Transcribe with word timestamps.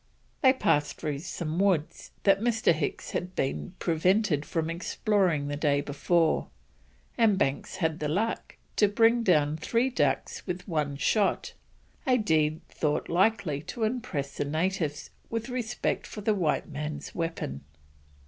They 0.41 0.51
passed 0.53 0.97
through 0.97 1.19
some 1.19 1.59
woods 1.59 2.09
that 2.23 2.41
Mr. 2.41 2.73
Hicks 2.73 3.11
had 3.11 3.35
been 3.35 3.75
prevented 3.77 4.47
from 4.47 4.67
exploring 4.67 5.47
the 5.47 5.55
day 5.55 5.79
before, 5.79 6.47
and 7.19 7.37
Banks 7.37 7.75
had 7.75 7.99
the 7.99 8.07
luck 8.07 8.57
to 8.77 8.87
bring 8.87 9.21
down 9.21 9.57
three 9.57 9.91
ducks 9.91 10.43
with 10.47 10.67
one 10.67 10.97
shot, 10.97 11.53
a 12.07 12.17
deed 12.17 12.61
thought 12.67 13.09
likely 13.09 13.61
to 13.61 13.83
impress 13.83 14.35
the 14.37 14.45
natives 14.45 15.11
with 15.29 15.49
respect 15.49 16.07
for 16.07 16.21
the 16.21 16.33
white 16.33 16.67
man's 16.67 17.13
weapon. 17.13 17.63